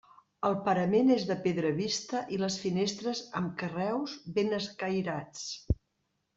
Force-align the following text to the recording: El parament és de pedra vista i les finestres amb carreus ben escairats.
El 0.47 0.53
parament 0.69 1.11
és 1.15 1.25
de 1.31 1.37
pedra 1.43 1.73
vista 1.81 2.23
i 2.37 2.41
les 2.45 2.57
finestres 2.63 3.23
amb 3.43 3.55
carreus 3.63 4.19
ben 4.41 4.59
escairats. 4.63 5.49